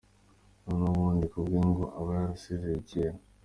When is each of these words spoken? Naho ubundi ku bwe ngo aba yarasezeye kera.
Naho 0.65 0.83
ubundi 0.93 1.25
ku 1.31 1.37
bwe 1.45 1.59
ngo 1.69 1.83
aba 1.99 2.11
yarasezeye 2.19 2.79
kera. 2.89 3.17